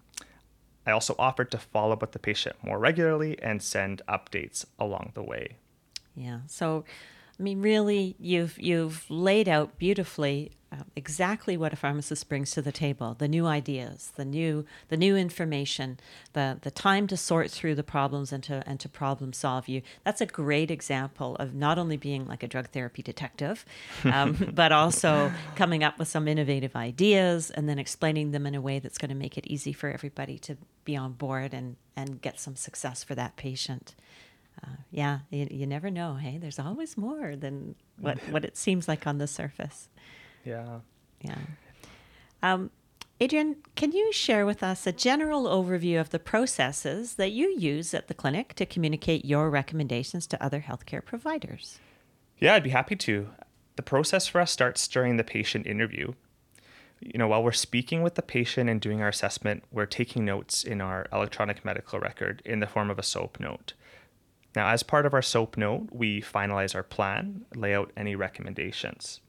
I 0.86 0.92
also 0.92 1.14
offered 1.18 1.50
to 1.50 1.58
follow 1.58 1.92
up 1.92 2.00
with 2.00 2.12
the 2.12 2.18
patient 2.18 2.56
more 2.62 2.78
regularly 2.78 3.40
and 3.42 3.62
send 3.62 4.02
updates 4.08 4.64
along 4.78 5.12
the 5.14 5.22
way. 5.22 5.56
Yeah. 6.14 6.40
So, 6.46 6.84
I 7.40 7.42
mean, 7.42 7.62
really, 7.62 8.16
you've 8.18 8.60
you've 8.60 9.10
laid 9.10 9.48
out 9.48 9.78
beautifully 9.78 10.52
uh, 10.70 10.82
exactly 10.94 11.56
what 11.56 11.72
a 11.72 11.76
pharmacist 11.76 12.28
brings 12.28 12.50
to 12.50 12.60
the 12.60 12.70
table: 12.70 13.16
the 13.18 13.28
new 13.28 13.46
ideas, 13.46 14.12
the 14.16 14.26
new 14.26 14.66
the 14.88 14.98
new 14.98 15.16
information, 15.16 15.98
the 16.34 16.58
the 16.60 16.70
time 16.70 17.06
to 17.06 17.16
sort 17.16 17.50
through 17.50 17.76
the 17.76 17.82
problems 17.82 18.30
and 18.30 18.44
to 18.44 18.62
and 18.66 18.78
to 18.80 18.90
problem 18.90 19.32
solve. 19.32 19.68
You 19.68 19.80
that's 20.04 20.20
a 20.20 20.26
great 20.26 20.70
example 20.70 21.34
of 21.36 21.54
not 21.54 21.78
only 21.78 21.96
being 21.96 22.28
like 22.28 22.42
a 22.42 22.46
drug 22.46 22.68
therapy 22.68 23.00
detective, 23.00 23.64
um, 24.04 24.50
but 24.54 24.70
also 24.70 25.32
coming 25.56 25.82
up 25.82 25.98
with 25.98 26.08
some 26.08 26.28
innovative 26.28 26.76
ideas 26.76 27.48
and 27.50 27.66
then 27.70 27.78
explaining 27.78 28.32
them 28.32 28.46
in 28.46 28.54
a 28.54 28.60
way 28.60 28.80
that's 28.80 28.98
going 28.98 29.08
to 29.08 29.14
make 29.14 29.38
it 29.38 29.46
easy 29.46 29.72
for 29.72 29.88
everybody 29.88 30.38
to 30.40 30.58
be 30.84 30.94
on 30.94 31.14
board 31.14 31.54
and 31.54 31.76
and 31.96 32.20
get 32.20 32.38
some 32.38 32.54
success 32.54 33.02
for 33.02 33.14
that 33.14 33.36
patient 33.36 33.94
uh, 34.62 34.76
yeah, 34.90 35.20
you, 35.30 35.46
you 35.50 35.66
never 35.66 35.90
know. 35.90 36.14
Hey, 36.14 36.38
there's 36.38 36.58
always 36.58 36.96
more 36.96 37.36
than 37.36 37.74
what, 37.98 38.18
what 38.30 38.44
it 38.44 38.56
seems 38.56 38.88
like 38.88 39.06
on 39.06 39.18
the 39.18 39.26
surface. 39.26 39.88
Yeah. 40.44 40.80
Yeah. 41.22 41.38
Um, 42.42 42.70
Adrian, 43.22 43.56
can 43.74 43.92
you 43.92 44.12
share 44.12 44.46
with 44.46 44.62
us 44.62 44.86
a 44.86 44.92
general 44.92 45.44
overview 45.44 46.00
of 46.00 46.08
the 46.08 46.18
processes 46.18 47.16
that 47.16 47.32
you 47.32 47.54
use 47.58 47.92
at 47.92 48.08
the 48.08 48.14
clinic 48.14 48.54
to 48.54 48.64
communicate 48.64 49.26
your 49.26 49.50
recommendations 49.50 50.26
to 50.28 50.42
other 50.42 50.64
healthcare 50.66 51.04
providers? 51.04 51.78
Yeah, 52.38 52.54
I'd 52.54 52.62
be 52.62 52.70
happy 52.70 52.96
to. 52.96 53.28
The 53.76 53.82
process 53.82 54.26
for 54.26 54.40
us 54.40 54.50
starts 54.50 54.88
during 54.88 55.18
the 55.18 55.24
patient 55.24 55.66
interview. 55.66 56.14
You 57.00 57.18
know, 57.18 57.28
while 57.28 57.42
we're 57.42 57.52
speaking 57.52 58.02
with 58.02 58.14
the 58.14 58.22
patient 58.22 58.70
and 58.70 58.80
doing 58.80 59.02
our 59.02 59.08
assessment, 59.08 59.64
we're 59.70 59.86
taking 59.86 60.24
notes 60.24 60.64
in 60.64 60.80
our 60.80 61.06
electronic 61.12 61.62
medical 61.62 61.98
record 61.98 62.40
in 62.44 62.60
the 62.60 62.66
form 62.66 62.90
of 62.90 62.98
a 62.98 63.02
SOAP 63.02 63.38
note. 63.38 63.74
Now, 64.56 64.68
as 64.68 64.82
part 64.82 65.06
of 65.06 65.14
our 65.14 65.22
SOAP 65.22 65.56
note, 65.56 65.88
we 65.92 66.20
finalize 66.20 66.74
our 66.74 66.82
plan, 66.82 67.44
lay 67.54 67.74
out 67.74 67.92
any 67.96 68.16
recommendations. 68.16 69.20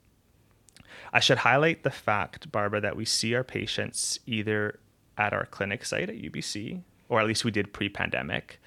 I 1.13 1.19
should 1.19 1.39
highlight 1.39 1.83
the 1.83 1.91
fact, 1.91 2.51
Barbara, 2.51 2.81
that 2.81 2.95
we 2.95 3.05
see 3.05 3.35
our 3.35 3.43
patients 3.43 4.19
either 4.25 4.79
at 5.17 5.33
our 5.33 5.45
clinic 5.45 5.85
site 5.85 6.09
at 6.09 6.15
UBC, 6.15 6.81
or 7.09 7.19
at 7.19 7.27
least 7.27 7.45
we 7.45 7.51
did 7.51 7.73
pre-pandemic, 7.73 8.59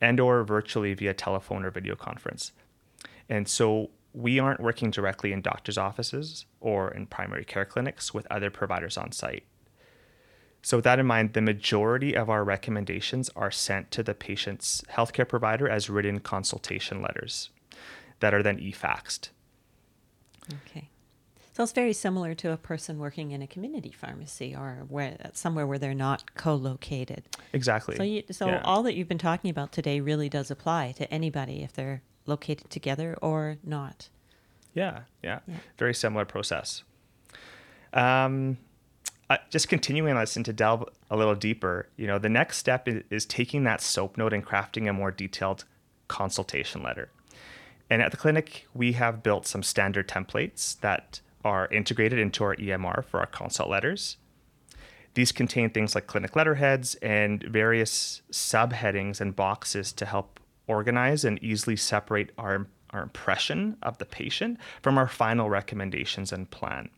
and 0.00 0.18
or 0.18 0.42
virtually 0.42 0.94
via 0.94 1.14
telephone 1.14 1.64
or 1.64 1.70
video 1.70 1.94
conference. 1.94 2.52
And 3.28 3.46
so 3.48 3.90
we 4.12 4.38
aren't 4.38 4.60
working 4.60 4.90
directly 4.90 5.32
in 5.32 5.42
doctors' 5.42 5.78
offices 5.78 6.46
or 6.60 6.90
in 6.90 7.06
primary 7.06 7.44
care 7.44 7.64
clinics 7.64 8.12
with 8.12 8.26
other 8.30 8.50
providers 8.50 8.96
on 8.96 9.12
site. 9.12 9.44
So, 10.64 10.78
with 10.78 10.84
that 10.84 10.98
in 10.98 11.04
mind, 11.04 11.34
the 11.34 11.42
majority 11.42 12.14
of 12.14 12.30
our 12.30 12.42
recommendations 12.42 13.28
are 13.36 13.50
sent 13.50 13.90
to 13.90 14.02
the 14.02 14.14
patient's 14.14 14.82
healthcare 14.90 15.28
provider 15.28 15.68
as 15.68 15.90
written 15.90 16.20
consultation 16.20 17.02
letters 17.02 17.50
that 18.20 18.32
are 18.32 18.42
then 18.42 18.58
e 18.58 18.72
faxed. 18.72 19.28
Okay. 20.66 20.88
So 21.52 21.62
it's 21.62 21.72
very 21.72 21.92
similar 21.92 22.34
to 22.36 22.50
a 22.50 22.56
person 22.56 22.98
working 22.98 23.30
in 23.30 23.42
a 23.42 23.46
community 23.46 23.92
pharmacy 23.92 24.56
or 24.56 24.86
where 24.88 25.30
somewhere 25.34 25.66
where 25.66 25.78
they're 25.78 25.94
not 25.94 26.34
co-located. 26.34 27.24
Exactly. 27.52 27.96
So, 27.96 28.02
you, 28.02 28.22
so 28.32 28.46
yeah. 28.46 28.62
all 28.64 28.82
that 28.84 28.94
you've 28.94 29.06
been 29.06 29.18
talking 29.18 29.50
about 29.50 29.70
today 29.70 30.00
really 30.00 30.28
does 30.28 30.50
apply 30.50 30.92
to 30.92 31.08
anybody 31.12 31.62
if 31.62 31.74
they're 31.74 32.02
located 32.26 32.70
together 32.70 33.16
or 33.22 33.58
not. 33.62 34.08
Yeah, 34.72 35.00
yeah, 35.22 35.40
yeah. 35.46 35.58
very 35.78 35.94
similar 35.94 36.24
process. 36.24 36.82
Um, 37.92 38.56
just 39.50 39.68
continuing 39.68 40.14
this 40.16 40.36
and 40.36 40.44
to 40.44 40.52
delve 40.52 40.84
a 41.10 41.16
little 41.16 41.34
deeper, 41.34 41.88
you 41.96 42.06
know, 42.06 42.18
the 42.18 42.28
next 42.28 42.58
step 42.58 42.86
is, 42.88 43.02
is 43.10 43.26
taking 43.26 43.64
that 43.64 43.80
SOAP 43.80 44.16
note 44.16 44.32
and 44.32 44.44
crafting 44.44 44.88
a 44.88 44.92
more 44.92 45.10
detailed 45.10 45.64
consultation 46.08 46.82
letter. 46.82 47.10
And 47.90 48.02
at 48.02 48.10
the 48.10 48.16
clinic, 48.16 48.66
we 48.74 48.92
have 48.92 49.22
built 49.22 49.46
some 49.46 49.62
standard 49.62 50.08
templates 50.08 50.78
that 50.80 51.20
are 51.44 51.68
integrated 51.68 52.18
into 52.18 52.44
our 52.44 52.56
EMR 52.56 53.04
for 53.04 53.20
our 53.20 53.26
consult 53.26 53.68
letters. 53.68 54.16
These 55.14 55.32
contain 55.32 55.70
things 55.70 55.94
like 55.94 56.06
clinic 56.06 56.34
letterheads 56.34 56.96
and 56.96 57.42
various 57.44 58.22
subheadings 58.32 59.20
and 59.20 59.36
boxes 59.36 59.92
to 59.92 60.06
help 60.06 60.40
organize 60.66 61.24
and 61.24 61.42
easily 61.42 61.76
separate 61.76 62.30
our, 62.38 62.66
our 62.90 63.02
impression 63.02 63.76
of 63.82 63.98
the 63.98 64.06
patient 64.06 64.58
from 64.82 64.98
our 64.98 65.06
final 65.06 65.48
recommendations 65.48 66.32
and 66.32 66.50
plan. 66.50 66.88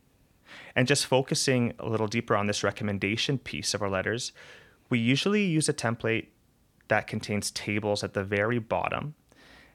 And 0.75 0.87
just 0.87 1.05
focusing 1.05 1.73
a 1.79 1.87
little 1.87 2.07
deeper 2.07 2.35
on 2.35 2.47
this 2.47 2.63
recommendation 2.63 3.37
piece 3.37 3.73
of 3.73 3.81
our 3.81 3.89
letters, 3.89 4.31
we 4.89 4.99
usually 4.99 5.43
use 5.43 5.67
a 5.67 5.73
template 5.73 6.27
that 6.87 7.07
contains 7.07 7.51
tables 7.51 8.03
at 8.03 8.13
the 8.13 8.23
very 8.23 8.59
bottom 8.59 9.15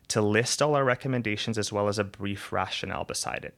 to 0.09 0.21
list 0.21 0.61
all 0.61 0.75
our 0.75 0.85
recommendations 0.85 1.59
as 1.59 1.73
well 1.73 1.89
as 1.89 1.99
a 1.99 2.05
brief 2.05 2.53
rationale 2.53 3.05
beside 3.05 3.45
it. 3.45 3.57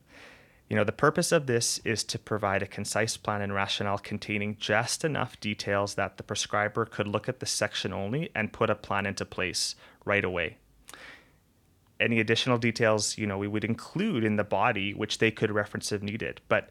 You 0.68 0.76
know, 0.76 0.84
the 0.84 0.92
purpose 0.92 1.30
of 1.30 1.46
this 1.46 1.78
is 1.84 2.04
to 2.04 2.18
provide 2.18 2.62
a 2.62 2.66
concise 2.66 3.16
plan 3.16 3.42
and 3.42 3.52
rationale 3.52 3.98
containing 3.98 4.56
just 4.58 5.04
enough 5.04 5.38
details 5.38 5.94
that 5.96 6.16
the 6.16 6.22
prescriber 6.22 6.86
could 6.86 7.06
look 7.06 7.28
at 7.28 7.40
the 7.40 7.46
section 7.46 7.92
only 7.92 8.30
and 8.34 8.52
put 8.52 8.70
a 8.70 8.74
plan 8.74 9.04
into 9.04 9.24
place 9.24 9.74
right 10.04 10.24
away. 10.24 10.56
Any 12.00 12.18
additional 12.18 12.58
details, 12.58 13.18
you 13.18 13.26
know, 13.26 13.38
we 13.38 13.46
would 13.46 13.64
include 13.64 14.24
in 14.24 14.36
the 14.36 14.44
body, 14.44 14.94
which 14.94 15.18
they 15.18 15.30
could 15.30 15.50
reference 15.50 15.92
if 15.92 16.02
needed. 16.02 16.40
But 16.48 16.70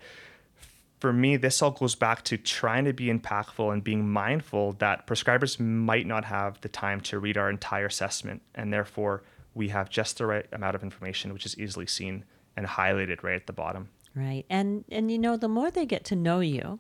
for 1.04 1.12
me, 1.12 1.36
this 1.36 1.62
all 1.62 1.72
goes 1.72 1.96
back 1.96 2.24
to 2.24 2.38
trying 2.38 2.86
to 2.86 2.94
be 2.94 3.08
impactful 3.08 3.74
and 3.74 3.84
being 3.84 4.10
mindful 4.10 4.72
that 4.80 5.06
prescribers 5.06 5.60
might 5.60 6.08
not 6.08 6.24
have 6.24 6.62
the 6.62 6.70
time 6.70 7.02
to 7.02 7.20
read 7.20 7.38
our 7.38 7.50
entire 7.50 7.88
assessment, 7.88 8.42
and 8.56 8.72
therefore 8.72 9.22
we 9.54 9.68
have 9.68 9.90
just 9.90 10.18
the 10.18 10.26
right 10.26 10.46
amount 10.54 10.76
of 10.76 10.82
information, 10.82 11.34
which 11.34 11.46
is 11.46 11.60
easily 11.60 11.86
seen 11.86 12.24
and 12.56 12.66
highlighted 12.66 13.22
right 13.22 13.36
at 13.36 13.48
the 13.48 13.52
bottom. 13.52 13.90
Right, 14.16 14.46
and 14.50 14.86
and 14.90 15.12
you 15.12 15.20
know, 15.20 15.36
the 15.36 15.50
more 15.50 15.70
they 15.70 15.86
get 15.86 16.06
to 16.06 16.16
know 16.16 16.40
you, 16.40 16.80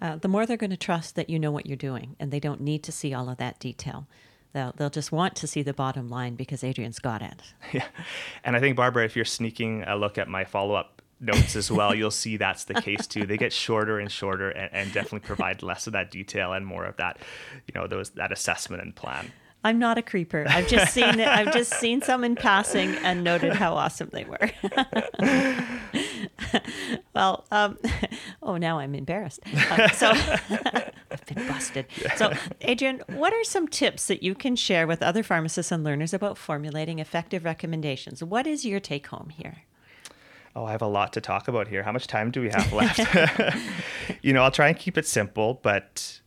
uh, 0.00 0.16
the 0.16 0.28
more 0.28 0.46
they're 0.46 0.56
going 0.56 0.70
to 0.70 0.78
trust 0.78 1.14
that 1.16 1.28
you 1.28 1.38
know 1.38 1.50
what 1.50 1.66
you're 1.66 1.76
doing, 1.76 2.16
and 2.18 2.32
they 2.32 2.40
don't 2.40 2.62
need 2.62 2.82
to 2.84 2.90
see 2.90 3.12
all 3.12 3.28
of 3.28 3.36
that 3.36 3.60
detail. 3.60 4.06
They'll, 4.54 4.72
they'll 4.72 4.88
just 4.88 5.12
want 5.12 5.36
to 5.36 5.46
see 5.46 5.60
the 5.60 5.74
bottom 5.74 6.08
line 6.08 6.36
because 6.36 6.64
Adrian's 6.64 6.98
got 6.98 7.20
it. 7.20 7.42
Yeah. 7.74 7.86
And 8.44 8.56
I 8.56 8.60
think, 8.60 8.78
Barbara, 8.78 9.04
if 9.04 9.14
you're 9.14 9.26
sneaking 9.26 9.82
a 9.82 9.94
look 9.94 10.16
at 10.16 10.28
my 10.28 10.44
follow 10.44 10.74
up 10.74 11.01
notes 11.22 11.56
as 11.56 11.70
well, 11.70 11.94
you'll 11.94 12.10
see 12.10 12.36
that's 12.36 12.64
the 12.64 12.74
case 12.74 13.06
too. 13.06 13.26
They 13.26 13.36
get 13.36 13.52
shorter 13.52 13.98
and 13.98 14.10
shorter 14.10 14.50
and, 14.50 14.70
and 14.72 14.92
definitely 14.92 15.20
provide 15.20 15.62
less 15.62 15.86
of 15.86 15.92
that 15.94 16.10
detail 16.10 16.52
and 16.52 16.66
more 16.66 16.84
of 16.84 16.96
that, 16.96 17.18
you 17.66 17.72
know, 17.74 17.86
those 17.86 18.10
that 18.10 18.32
assessment 18.32 18.82
and 18.82 18.94
plan. 18.94 19.32
I'm 19.64 19.78
not 19.78 19.96
a 19.96 20.02
creeper. 20.02 20.44
I've 20.48 20.66
just 20.66 20.92
seen 20.92 21.20
it. 21.20 21.28
I've 21.28 21.52
just 21.52 21.74
seen 21.74 22.02
some 22.02 22.24
in 22.24 22.34
passing 22.34 22.96
and 22.96 23.22
noted 23.22 23.52
how 23.52 23.74
awesome 23.74 24.10
they 24.12 24.24
were. 24.24 24.50
well, 27.14 27.46
um, 27.52 27.78
oh, 28.42 28.56
now 28.56 28.80
I'm 28.80 28.96
embarrassed. 28.96 29.38
Uh, 29.70 29.88
so 29.90 30.10
I've 30.10 31.26
been 31.26 31.46
busted. 31.46 31.86
So, 32.16 32.32
Adrian, 32.62 33.02
what 33.06 33.32
are 33.32 33.44
some 33.44 33.68
tips 33.68 34.08
that 34.08 34.24
you 34.24 34.34
can 34.34 34.56
share 34.56 34.88
with 34.88 35.00
other 35.00 35.22
pharmacists 35.22 35.70
and 35.70 35.84
learners 35.84 36.12
about 36.12 36.36
formulating 36.36 36.98
effective 36.98 37.44
recommendations? 37.44 38.22
What 38.22 38.48
is 38.48 38.64
your 38.64 38.80
take 38.80 39.06
home 39.08 39.30
here? 39.30 39.58
Oh, 40.54 40.64
I 40.64 40.72
have 40.72 40.82
a 40.82 40.86
lot 40.86 41.12
to 41.14 41.20
talk 41.20 41.48
about 41.48 41.68
here. 41.68 41.82
How 41.82 41.92
much 41.92 42.06
time 42.06 42.30
do 42.30 42.40
we 42.40 42.50
have 42.50 42.72
left? 42.74 43.00
you 44.22 44.32
know, 44.32 44.42
I'll 44.42 44.50
try 44.50 44.68
and 44.68 44.78
keep 44.78 44.98
it 44.98 45.06
simple, 45.06 45.60
but 45.62 46.20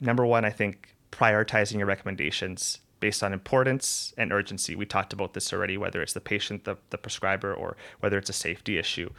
number 0.00 0.26
one, 0.26 0.44
I 0.44 0.50
think 0.50 0.94
prioritizing 1.12 1.78
your 1.78 1.86
recommendations 1.86 2.78
based 3.00 3.22
on 3.22 3.32
importance 3.32 4.12
and 4.18 4.32
urgency. 4.32 4.74
We 4.74 4.86
talked 4.86 5.12
about 5.12 5.34
this 5.34 5.52
already, 5.52 5.76
whether 5.76 6.02
it's 6.02 6.12
the 6.12 6.20
patient, 6.20 6.64
the, 6.64 6.76
the 6.90 6.98
prescriber, 6.98 7.54
or 7.54 7.76
whether 8.00 8.18
it's 8.18 8.30
a 8.30 8.34
safety 8.34 8.76
issue. 8.76 9.10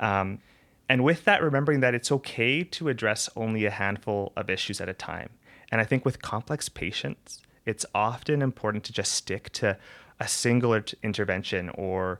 Um, 0.00 0.40
and 0.88 1.04
with 1.04 1.24
that, 1.24 1.42
remembering 1.42 1.80
that 1.80 1.94
it's 1.94 2.10
okay 2.10 2.64
to 2.64 2.88
address 2.88 3.28
only 3.36 3.64
a 3.64 3.70
handful 3.70 4.32
of 4.36 4.50
issues 4.50 4.80
at 4.80 4.88
a 4.88 4.94
time. 4.94 5.30
And 5.70 5.80
I 5.80 5.84
think 5.84 6.04
with 6.04 6.22
complex 6.22 6.68
patients, 6.68 7.42
it's 7.66 7.84
often 7.94 8.40
important 8.40 8.84
to 8.84 8.92
just 8.92 9.12
stick 9.12 9.50
to 9.50 9.76
a 10.18 10.26
single 10.26 10.80
intervention 11.02 11.68
or 11.70 12.18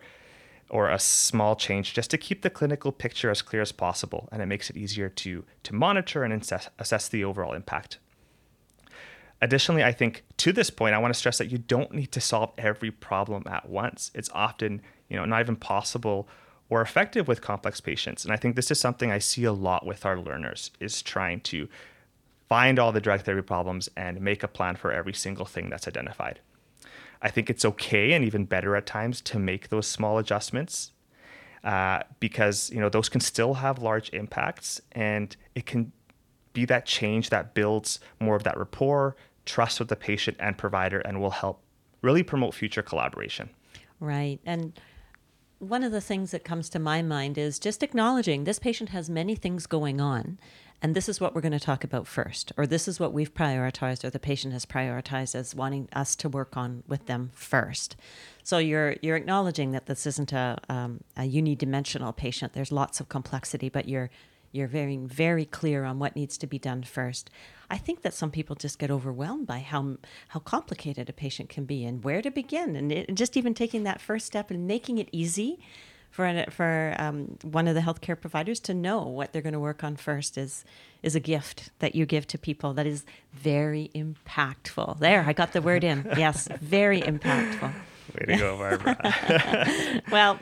or 0.71 0.91
a 0.91 0.99
small 0.99 1.57
change 1.57 1.95
just 1.95 2.11
to 2.11 2.19
keep 2.19 2.43
the 2.43 2.51
clinical 2.51 2.93
picture 2.93 3.31
as 3.31 3.43
clear 3.43 3.63
as 3.63 3.73
possible, 3.73 4.29
and 4.31 4.43
it 4.43 4.47
makes 4.47 4.69
it 4.71 4.77
easier 4.77 5.09
to, 5.09 5.45
to 5.63 5.75
monitor 5.75 6.25
and 6.25 6.33
assess, 6.33 6.69
assess 6.79 7.09
the 7.09 7.25
overall 7.25 7.55
impact. 7.55 7.99
Additionally, 9.41 9.85
I 9.85 9.93
think 9.93 10.25
to 10.39 10.53
this 10.53 10.69
point, 10.69 10.95
I 10.95 10.99
want 10.99 11.15
to 11.15 11.19
stress 11.19 11.39
that 11.39 11.51
you 11.51 11.59
don't 11.59 11.93
need 11.93 12.11
to 12.13 12.21
solve 12.21 12.53
every 12.59 12.91
problem 12.91 13.45
at 13.47 13.69
once. 13.69 14.11
It's 14.15 14.31
often, 14.35 14.83
you 15.09 15.17
know, 15.17 15.25
not 15.25 15.41
even 15.41 15.57
possible 15.57 16.29
or 16.69 16.83
effective 16.83 17.29
with 17.29 17.41
complex 17.41 17.81
patients. 17.81 18.25
And 18.25 18.33
I 18.33 18.37
think 18.37 18.57
this 18.57 18.71
is 18.71 18.81
something 18.81 19.11
I 19.11 19.19
see 19.19 19.45
a 19.45 19.53
lot 19.53 19.87
with 19.87 20.05
our 20.05 20.19
learners 20.19 20.71
is 20.81 21.03
trying 21.03 21.41
to 21.43 21.69
find 22.49 22.79
all 22.79 22.93
the 22.93 23.01
drug 23.01 23.23
therapy 23.23 23.47
problems 23.47 23.89
and 23.97 24.21
make 24.21 24.43
a 24.43 24.49
plan 24.49 24.77
for 24.77 24.93
every 24.93 25.15
single 25.15 25.47
thing 25.47 25.71
that's 25.71 25.89
identified. 25.89 26.41
I 27.21 27.31
think 27.31 27.51
it's 27.51 27.65
okay 27.65 28.13
and 28.13 28.25
even 28.25 28.45
better 28.45 28.77
at 28.77 28.87
times 28.87 29.21
to 29.23 29.39
make 29.39 29.69
those 29.69 29.87
small 29.87 30.19
adjustments 30.19 30.93
uh, 31.65 32.03
because 32.21 32.71
you 32.71 32.81
know 32.81 32.89
those 32.89 33.09
can 33.09 33.21
still 33.21 33.55
have 33.55 33.81
large 33.81 34.11
impacts, 34.11 34.81
and 34.93 35.37
it 35.55 35.67
can 35.67 35.93
be 36.53 36.65
that 36.65 36.87
change 36.87 37.31
that 37.31 37.55
builds 37.55 38.01
more 38.21 38.37
of 38.37 38.45
that 38.45 38.57
rapport, 38.57 39.17
trust 39.45 39.79
with 39.79 39.89
the 39.89 39.97
patient 39.97 40.37
and 40.41 40.57
provider, 40.57 41.01
and 41.01 41.21
will 41.21 41.31
help 41.31 41.61
really 42.03 42.23
promote 42.23 42.55
future 42.55 42.83
collaboration. 42.83 43.51
Right, 44.01 44.39
and 44.47 44.79
one 45.59 45.83
of 45.83 45.93
the 45.93 46.01
things 46.01 46.31
that 46.31 46.45
comes 46.45 46.69
to 46.69 46.79
my 46.79 47.03
mind 47.03 47.37
is 47.37 47.59
just 47.59 47.83
acknowledging 47.83 48.45
this 48.45 48.59
patient 48.59 48.91
has 48.91 49.11
many 49.11 49.35
things 49.35 49.67
going 49.67 50.01
on 50.01 50.39
and 50.81 50.95
this 50.95 51.09
is 51.09 51.21
what 51.21 51.35
we're 51.35 51.41
going 51.41 51.51
to 51.51 51.59
talk 51.59 51.83
about 51.83 52.07
first 52.07 52.53
or 52.57 52.67
this 52.67 52.87
is 52.87 53.01
what 53.01 53.13
we've 53.13 53.35
prioritized 53.35 54.05
or 54.05 54.11
the 54.11 54.21
patient 54.21 54.53
has 54.53 54.65
prioritized 54.65 55.35
as 55.35 55.55
wanting 55.55 55.89
us 55.93 56.15
to 56.15 56.29
work 56.29 56.57
on 56.57 56.85
with 56.87 57.07
them 57.07 57.31
first. 57.35 57.97
So 58.45 58.59
you're 58.59 58.95
you're 59.03 59.17
acknowledging 59.17 59.73
that 59.73 59.87
this 59.87 60.07
isn't 60.07 60.33
a, 60.33 60.59
um, 60.69 61.01
a 61.17 61.23
unidimensional 61.23 62.15
patient. 62.15 62.53
There's 62.53 62.71
lots 62.71 63.01
of 63.01 63.09
complexity 63.09 63.69
but 63.69 63.89
you're 63.89 64.11
you're 64.53 64.69
very 64.69 64.97
very 64.97 65.45
clear 65.45 65.85
on 65.85 65.99
what 65.99 66.17
needs 66.17 66.39
to 66.39 66.47
be 66.47 66.59
done 66.59 66.83
first 66.83 67.31
i 67.71 67.77
think 67.77 68.03
that 68.03 68.15
some 68.15 68.31
people 68.31 68.57
just 68.57 68.79
get 68.79 68.91
overwhelmed 68.91 69.47
by 69.47 69.59
how 69.59 69.97
how 70.29 70.41
complicated 70.41 71.09
a 71.09 71.13
patient 71.13 71.49
can 71.49 71.65
be 71.65 71.85
and 71.85 72.05
where 72.05 72.23
to 72.23 72.31
begin 72.31 72.77
and, 72.77 72.93
it, 72.93 73.15
just 73.15 73.37
even 73.37 73.55
taking 73.55 73.85
that 73.85 74.01
first 74.01 74.27
step 74.27 74.51
and 74.51 74.67
making 74.67 74.99
it 74.99 75.09
easy 75.13 75.59
for 76.11 76.45
for 76.51 76.95
um, 76.99 77.37
one 77.43 77.69
of 77.69 77.75
the 77.75 77.81
healthcare 77.81 78.19
providers 78.19 78.61
to 78.61 78.75
know 78.75 79.03
what 79.03 79.33
they're 79.33 79.43
going 79.43 79.53
to 79.53 79.61
work 79.61 79.85
on 79.85 79.97
first 79.97 80.39
is 80.39 80.65
is 81.03 81.15
a 81.15 81.21
gift 81.21 81.71
that 81.79 81.95
you 81.95 82.07
give 82.07 82.27
to 82.27 82.39
people 82.39 82.75
that 82.75 82.87
is 82.87 83.05
very 83.33 83.91
impactful. 83.95 84.99
There, 84.99 85.25
I 85.27 85.33
got 85.33 85.53
the 85.53 85.63
word 85.63 85.85
in. 85.85 86.09
Yes, 86.17 86.49
very 86.61 87.01
impactful. 87.03 87.73
Way 88.15 88.35
to 88.35 88.37
go, 88.37 88.57
Barbara. 88.57 90.03
well, 90.11 90.39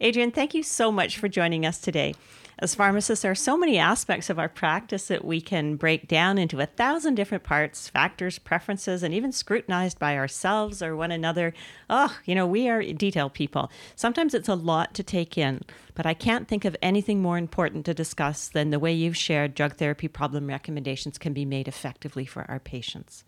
Adrian, 0.00 0.30
thank 0.30 0.54
you 0.54 0.62
so 0.62 0.92
much 0.92 1.18
for 1.18 1.28
joining 1.28 1.66
us 1.66 1.78
today. 1.78 2.14
As 2.60 2.74
pharmacists, 2.74 3.22
there 3.22 3.30
are 3.30 3.36
so 3.36 3.56
many 3.56 3.78
aspects 3.78 4.28
of 4.30 4.38
our 4.38 4.48
practice 4.48 5.06
that 5.06 5.24
we 5.24 5.40
can 5.40 5.76
break 5.76 6.08
down 6.08 6.38
into 6.38 6.58
a 6.58 6.66
thousand 6.66 7.14
different 7.14 7.44
parts, 7.44 7.88
factors, 7.88 8.40
preferences, 8.40 9.04
and 9.04 9.14
even 9.14 9.30
scrutinized 9.30 10.00
by 10.00 10.16
ourselves 10.16 10.82
or 10.82 10.96
one 10.96 11.12
another. 11.12 11.54
Oh, 11.88 12.16
you 12.24 12.34
know, 12.34 12.48
we 12.48 12.68
are 12.68 12.82
detail 12.82 13.30
people. 13.30 13.70
Sometimes 13.94 14.34
it's 14.34 14.48
a 14.48 14.56
lot 14.56 14.92
to 14.94 15.04
take 15.04 15.38
in, 15.38 15.62
but 15.94 16.04
I 16.04 16.14
can't 16.14 16.48
think 16.48 16.64
of 16.64 16.76
anything 16.82 17.22
more 17.22 17.38
important 17.38 17.86
to 17.86 17.94
discuss 17.94 18.48
than 18.48 18.70
the 18.70 18.80
way 18.80 18.92
you've 18.92 19.16
shared 19.16 19.54
drug 19.54 19.76
therapy 19.76 20.08
problem 20.08 20.48
recommendations 20.48 21.16
can 21.16 21.32
be 21.32 21.44
made 21.44 21.68
effectively 21.68 22.24
for 22.24 22.44
our 22.50 22.58
patients. 22.58 23.22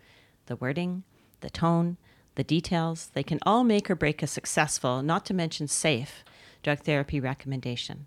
The 0.46 0.56
wording, 0.56 1.04
the 1.40 1.50
tone, 1.50 1.98
the 2.40 2.44
details, 2.44 3.10
they 3.12 3.22
can 3.22 3.38
all 3.42 3.64
make 3.64 3.90
or 3.90 3.94
break 3.94 4.22
a 4.22 4.26
successful, 4.26 5.02
not 5.02 5.26
to 5.26 5.34
mention 5.34 5.68
safe, 5.68 6.24
drug 6.62 6.78
therapy 6.78 7.20
recommendation. 7.20 8.06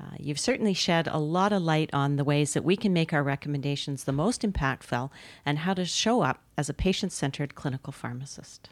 Uh, 0.00 0.16
you've 0.18 0.40
certainly 0.40 0.74
shed 0.74 1.06
a 1.06 1.18
lot 1.18 1.52
of 1.52 1.62
light 1.62 1.88
on 1.92 2.16
the 2.16 2.24
ways 2.24 2.52
that 2.52 2.64
we 2.64 2.76
can 2.76 2.92
make 2.92 3.12
our 3.12 3.22
recommendations 3.22 4.02
the 4.02 4.12
most 4.12 4.42
impactful 4.42 5.08
and 5.46 5.58
how 5.58 5.72
to 5.72 5.84
show 5.84 6.22
up 6.22 6.42
as 6.58 6.68
a 6.68 6.74
patient 6.74 7.12
centered 7.12 7.54
clinical 7.54 7.92
pharmacist. 7.92 8.70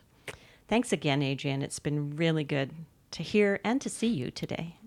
Thanks 0.66 0.92
again, 0.92 1.22
Adrian. 1.22 1.62
It's 1.62 1.78
been 1.78 2.16
really 2.16 2.42
good 2.42 2.72
to 3.12 3.22
hear 3.22 3.60
and 3.62 3.80
to 3.80 3.88
see 3.88 4.08
you 4.08 4.32
today. 4.32 4.78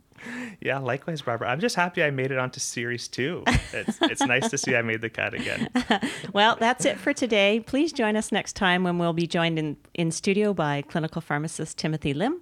Yeah, 0.59 0.79
likewise, 0.79 1.21
Barbara. 1.21 1.49
I'm 1.49 1.59
just 1.59 1.75
happy 1.75 2.03
I 2.03 2.11
made 2.11 2.31
it 2.31 2.37
onto 2.37 2.59
series 2.59 3.07
two. 3.07 3.43
It's, 3.73 3.97
it's 4.01 4.21
nice 4.21 4.49
to 4.49 4.57
see 4.57 4.75
I 4.75 4.81
made 4.81 5.01
the 5.01 5.09
cut 5.09 5.33
again. 5.33 5.69
well, 6.33 6.57
that's 6.59 6.85
it 6.85 6.97
for 6.97 7.13
today. 7.13 7.59
Please 7.59 7.91
join 7.91 8.15
us 8.15 8.31
next 8.31 8.53
time 8.53 8.83
when 8.83 8.97
we'll 8.97 9.13
be 9.13 9.27
joined 9.27 9.57
in, 9.57 9.77
in 9.93 10.11
studio 10.11 10.53
by 10.53 10.83
clinical 10.83 11.21
pharmacist 11.21 11.77
Timothy 11.77 12.13
Lim. 12.13 12.41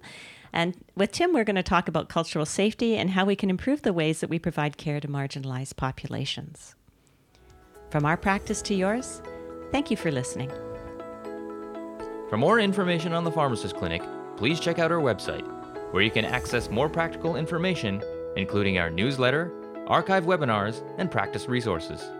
And 0.52 0.76
with 0.96 1.12
Tim, 1.12 1.32
we're 1.32 1.44
going 1.44 1.56
to 1.56 1.62
talk 1.62 1.88
about 1.88 2.08
cultural 2.08 2.44
safety 2.44 2.96
and 2.96 3.10
how 3.10 3.24
we 3.24 3.36
can 3.36 3.50
improve 3.50 3.82
the 3.82 3.92
ways 3.92 4.20
that 4.20 4.30
we 4.30 4.38
provide 4.38 4.76
care 4.76 5.00
to 5.00 5.08
marginalized 5.08 5.76
populations. 5.76 6.74
From 7.90 8.04
our 8.04 8.16
practice 8.16 8.60
to 8.62 8.74
yours, 8.74 9.22
thank 9.70 9.90
you 9.90 9.96
for 9.96 10.10
listening. 10.10 10.50
For 12.28 12.36
more 12.36 12.60
information 12.60 13.12
on 13.12 13.24
the 13.24 13.32
Pharmacist 13.32 13.76
Clinic, 13.76 14.02
please 14.36 14.60
check 14.60 14.78
out 14.78 14.92
our 14.92 15.00
website, 15.00 15.44
where 15.90 16.02
you 16.02 16.10
can 16.10 16.24
access 16.24 16.70
more 16.70 16.88
practical 16.88 17.36
information, 17.36 18.02
including 18.36 18.78
our 18.78 18.90
newsletter, 18.90 19.52
archive 19.86 20.24
webinars, 20.24 20.82
and 20.98 21.10
practice 21.10 21.48
resources. 21.48 22.10